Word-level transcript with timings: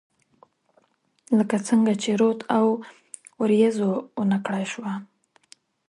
لکه 1.37 1.57
څنګه 1.67 1.93
چې 2.01 2.09
رود 2.19 2.39
او، 2.57 2.65
اوریځو 3.39 3.91
ونه 4.19 4.37
کړای 4.45 4.65
شوه 4.73 4.93